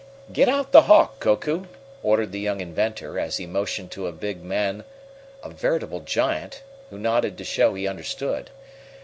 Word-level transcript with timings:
"Get 0.33 0.49
out 0.49 0.71
the 0.71 0.81
Hawk, 0.85 1.19
Koku," 1.19 1.65
ordered 2.01 2.31
the 2.31 2.39
young 2.39 2.59
inventor, 2.59 3.19
as 3.19 3.37
he 3.37 3.45
motioned 3.45 3.91
to 3.91 4.07
a 4.07 4.11
big 4.11 4.43
man 4.43 4.83
a 5.43 5.51
veritable 5.51 5.99
giant 5.99 6.63
who 6.89 6.97
nodded 6.97 7.37
to 7.37 7.43
show 7.43 7.75
he 7.75 7.87
understood. 7.87 8.49